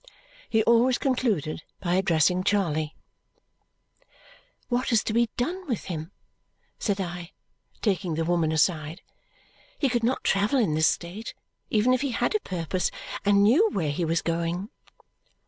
He 0.49 0.63
always 0.63 0.97
concluded 0.97 1.61
by 1.79 1.93
addressing 1.93 2.43
Charley. 2.43 2.95
"What 4.67 4.91
is 4.91 5.03
to 5.03 5.13
be 5.13 5.29
done 5.37 5.67
with 5.67 5.83
him?" 5.93 6.09
said 6.79 6.99
I, 6.99 7.33
taking 7.83 8.15
the 8.15 8.25
woman 8.25 8.51
aside. 8.51 9.03
"He 9.77 9.89
could 9.89 10.03
not 10.03 10.23
travel 10.23 10.57
in 10.57 10.73
this 10.73 10.87
state 10.87 11.35
even 11.69 11.93
if 11.93 12.01
he 12.01 12.09
had 12.13 12.33
a 12.33 12.39
purpose 12.39 12.89
and 13.23 13.43
knew 13.43 13.69
where 13.73 13.91
he 13.91 14.03
was 14.03 14.23
going!" 14.23 14.69